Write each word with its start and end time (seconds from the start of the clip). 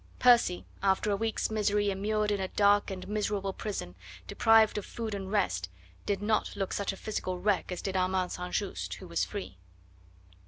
Percy 0.17 0.65
after 0.81 1.11
a 1.11 1.15
week's 1.15 1.51
misery 1.51 1.91
immured 1.91 2.31
in 2.31 2.39
a 2.39 2.47
dark 2.47 2.89
and 2.89 3.07
miserable 3.07 3.53
prison, 3.53 3.93
deprived 4.25 4.79
of 4.79 4.83
food 4.83 5.13
and 5.13 5.31
rest, 5.31 5.69
did 6.07 6.23
not 6.23 6.55
look 6.55 6.73
such 6.73 6.91
a 6.91 6.97
physical 6.97 7.37
wreck 7.37 7.71
as 7.71 7.83
did 7.83 7.95
Armand 7.95 8.31
St. 8.31 8.51
Just, 8.51 8.95
who 8.95 9.07
was 9.07 9.23
free. 9.23 9.59